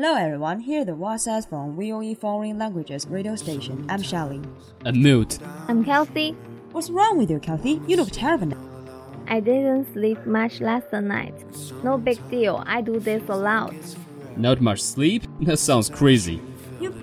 [0.00, 3.84] Hello everyone, here are the WhatsApp from VOE Foreign Languages radio station.
[3.88, 4.40] I'm Shelly.
[4.84, 5.38] A mute.
[5.66, 6.36] I'm Kelsey.
[6.70, 7.80] What's wrong with you, Kathy?
[7.88, 8.68] You look terrible now.
[9.26, 11.34] I didn't sleep much last night.
[11.82, 12.62] No big deal.
[12.66, 13.74] I do this a lot.
[14.36, 15.24] Not much sleep?
[15.40, 16.40] That sounds crazy.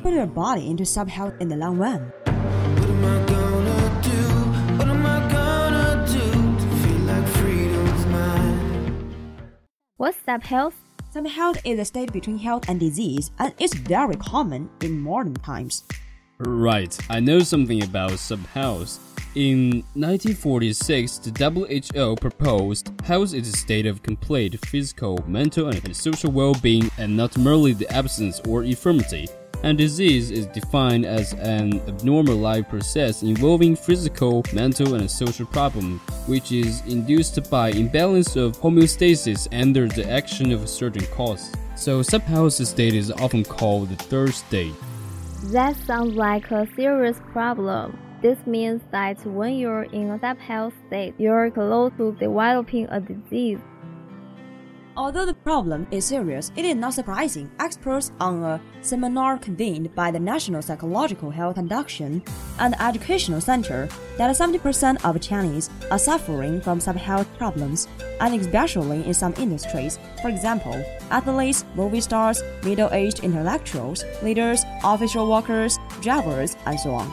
[0.05, 2.13] You put your body into sub health in the long run.
[9.97, 10.75] What's sub health?
[11.11, 15.33] Sub health is a state between health and disease, and it's very common in modern
[15.33, 15.83] times.
[16.37, 18.99] Right, I know something about sub health.
[19.33, 26.31] In 1946, the WHO proposed health is a state of complete physical, mental, and social
[26.31, 29.27] well being, and not merely the absence or infirmity.
[29.65, 35.99] And disease is defined as an abnormal life process involving physical, mental, and social problem,
[36.27, 41.51] which is induced by imbalance of homeostasis under the action of a certain cause.
[41.75, 44.75] So, subhealth state is often called the third state.
[45.45, 47.97] That sounds like a serious problem.
[48.21, 52.99] This means that when you're in a sub health state, you're close to developing a
[52.99, 53.57] disease.
[54.97, 57.51] Although the problem is serious, it is not surprising.
[57.59, 62.23] Experts on a seminar convened by the National Psychological Health Production
[62.59, 67.89] and Educational Center that 70% of Chinese are suffering from some health problems,
[68.21, 69.99] and especially in some industries.
[70.21, 77.11] For example, athletes, movie stars, middle-aged intellectuals, leaders, official workers, drivers, and so on.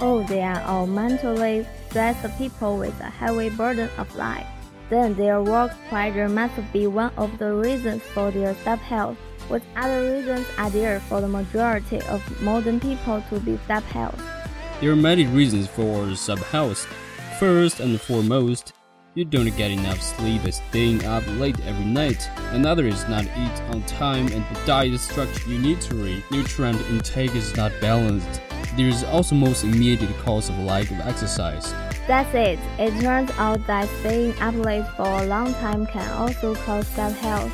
[0.00, 4.48] Oh, they are all mentally stressed people with a heavy burden of life.
[4.90, 9.16] Then their work pressure must be one of the reasons for their sub health.
[9.48, 14.20] What other reasons are there for the majority of modern people to be sub health?
[14.80, 16.86] There are many reasons for subhealth.
[17.38, 18.72] First and foremost,
[19.14, 22.28] you don't get enough sleep by staying up late every night.
[22.50, 26.24] Another is not eat on time and the diet structure you need to read.
[26.30, 28.42] Nutrient intake is not balanced.
[28.76, 31.72] There is also most immediate cause of lack of exercise.
[32.06, 32.58] That's it.
[32.78, 37.14] It turns out that staying up late for a long time can also cause sub
[37.14, 37.50] health.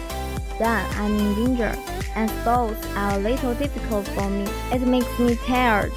[0.59, 1.75] Then I'm in danger,
[2.17, 4.47] and sports are a little difficult for me.
[4.73, 5.93] It makes me tired.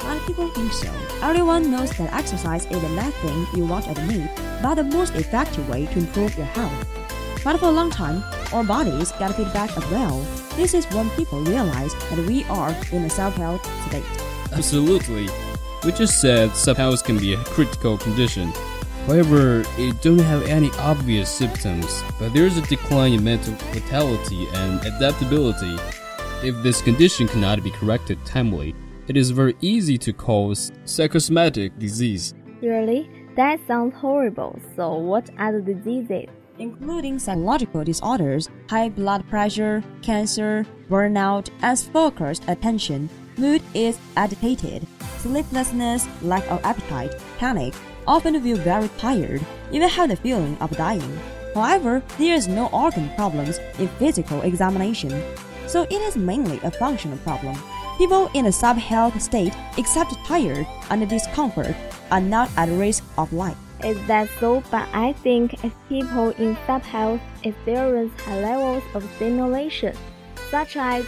[0.00, 0.92] But people think so.
[1.22, 4.30] Everyone knows that exercise is the last thing you want to admit,
[4.62, 6.86] but the most effective way to improve your health.
[7.44, 10.20] But for a long time, our bodies get feedback as well.
[10.56, 14.04] This is when people realize that we are in a sub-health state.
[14.52, 15.28] Absolutely.
[15.84, 18.52] We is said subhealth can be a critical condition.
[19.06, 24.48] However, it don't have any obvious symptoms, but there is a decline in mental vitality
[24.54, 25.76] and adaptability.
[26.42, 28.74] If this condition cannot be corrected timely,
[29.06, 32.34] it is very easy to cause psychosomatic disease.
[32.60, 33.08] Really?
[33.36, 34.58] That sounds horrible.
[34.74, 36.28] So, what are the diseases?
[36.58, 43.08] including psychological disorders, high blood pressure, cancer, burnout, and focused attention.
[43.36, 44.86] Mood is agitated,
[45.26, 47.74] sleeplessness, lack of appetite, panic,
[48.06, 51.18] often feel very tired, even have the feeling of dying.
[51.54, 55.10] However, there is no organ problems in physical examination,
[55.66, 57.56] so it is mainly a functional problem.
[57.98, 61.74] People in a sub-health state, except tired and discomfort,
[62.10, 63.56] are not at risk of life.
[63.82, 64.62] Is that so?
[64.70, 69.96] But I think if people in sub health experience high levels of stimulation,
[70.50, 71.04] such as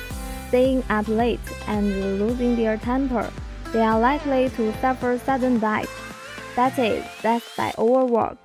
[0.49, 3.31] staying up late and losing their temper,
[3.73, 5.88] they are likely to suffer sudden death.
[6.56, 8.38] That is, death by overwork.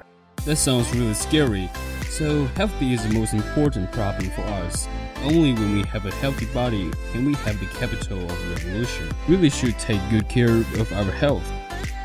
[0.45, 1.69] That sounds really scary.
[2.09, 4.87] So, healthy is the most important problem for us.
[5.23, 9.09] Only when we have a healthy body can we have the capital of revolution.
[9.27, 11.49] We really should take good care of our health.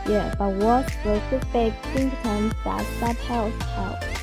[0.07, 4.19] Yeah, but what specific symptoms that sub health have?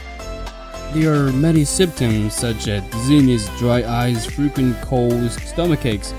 [0.93, 6.13] There are many symptoms such as dizziness, dry eyes, frequent colds, stomach aches,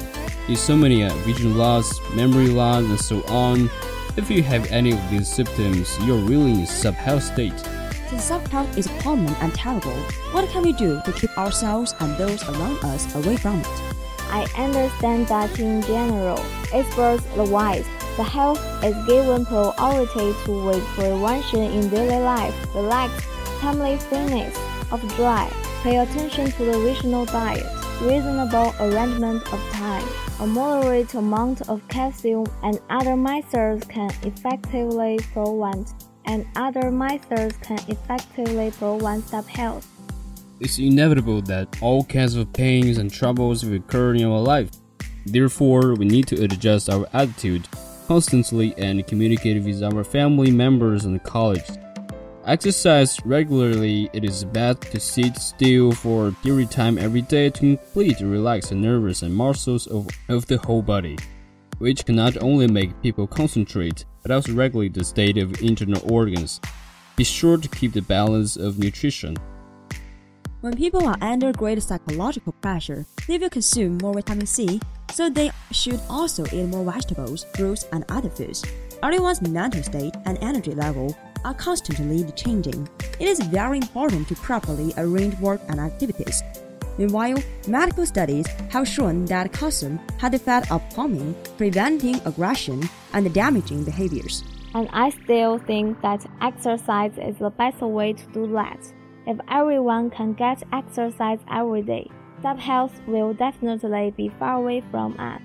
[0.48, 3.70] insomnia, vision loss, memory loss, and so on.
[4.16, 7.58] If you have any of these symptoms, you're really in sub-health state.
[8.08, 9.96] Since sub-health is common and terrible,
[10.32, 13.82] what can we do to keep ourselves and those around us away from it?
[14.30, 16.38] I understand that in general,
[16.72, 17.84] experts advise
[18.16, 23.12] the health is given priority to with prevention in daily life, relax,
[23.60, 24.56] timely fitness
[24.90, 25.50] of dry,
[25.82, 27.66] pay attention to the regional diet,
[28.00, 30.06] reasonable arrangement of time,
[30.40, 35.94] a moderate amount of calcium and other measures can effectively prevent
[36.26, 39.86] and other measures can effectively prevent sub health.
[40.60, 44.70] It's inevitable that all kinds of pains and troubles will occur in our life.
[45.24, 47.68] Therefore, we need to adjust our attitude
[48.06, 51.78] constantly and communicate with our family members and colleagues.
[52.46, 54.08] Exercise regularly.
[54.12, 58.24] It is best to sit still for a period of time every day to completely
[58.24, 61.18] relax the nerves and muscles of, of the whole body,
[61.78, 66.60] which can not only make people concentrate, but also regulate the state of internal organs.
[67.16, 69.36] Be sure to keep the balance of nutrition.
[70.60, 75.50] When people are under great psychological pressure, they will consume more vitamin C, so they
[75.72, 78.64] should also eat more vegetables, fruits, and other foods.
[79.02, 81.16] Everyone's mental state and energy level
[81.46, 82.88] are constantly changing.
[83.20, 86.42] It is very important to properly arrange work and activities.
[86.98, 87.38] Meanwhile,
[87.68, 93.84] medical studies have shown that calcium has the effect of calming, preventing aggression, and damaging
[93.84, 94.42] behaviors.
[94.74, 98.80] And I still think that exercise is the best way to do that.
[99.26, 102.10] If everyone can get exercise every day,
[102.42, 105.40] sub health will definitely be far away from us.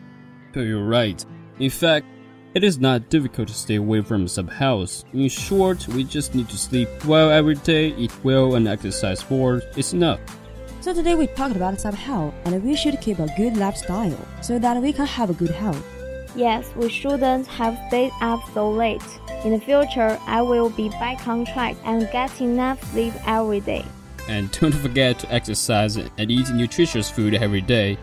[0.56, 1.24] You're right.
[1.60, 2.08] In fact,
[2.54, 5.06] it is not difficult to stay away from sub-health.
[5.14, 9.62] In short, we just need to sleep well every day, eat well, and exercise more.
[9.78, 10.20] It's enough.
[10.82, 14.82] So today we talked about sub-health, and we should keep a good lifestyle so that
[14.82, 15.86] we can have a good health.
[16.36, 19.04] Yes, we shouldn't have stayed up so late.
[19.46, 23.86] In the future, I will be back on track and get enough sleep every day.
[24.28, 27.98] And don't forget to exercise and eat nutritious food every day.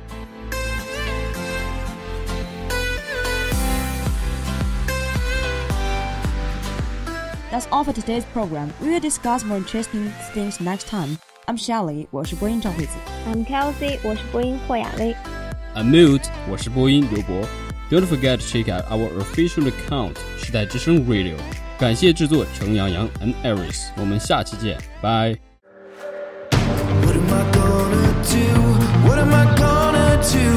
[7.58, 8.74] That's all for today's program.
[8.82, 11.18] We will discuss more interesting things next time.
[11.46, 12.92] I'm Shelly，我是播音赵惠子。
[13.28, 15.16] I'm Kelsey，我是播音霍雅薇。
[15.76, 17.48] I'm Mute，我是播音刘博。
[17.92, 21.36] Don't forget to check out our official account 时代之声 Radio。
[21.78, 25.36] 感谢制作程阳阳 and Aris，我们下期见，拜。
[26.52, 28.40] What am I gonna do?
[29.06, 30.57] What am I gonna do?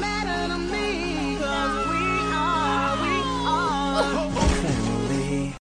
[0.00, 0.61] Matter